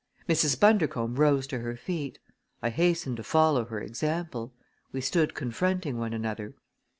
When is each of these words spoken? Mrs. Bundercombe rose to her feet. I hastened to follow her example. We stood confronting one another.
Mrs. 0.27 0.59
Bundercombe 0.59 1.19
rose 1.19 1.45
to 1.45 1.59
her 1.59 1.77
feet. 1.77 2.17
I 2.63 2.71
hastened 2.71 3.17
to 3.17 3.23
follow 3.23 3.65
her 3.65 3.79
example. 3.79 4.51
We 4.91 4.99
stood 4.99 5.35
confronting 5.35 5.99
one 5.99 6.11
another. 6.13 6.55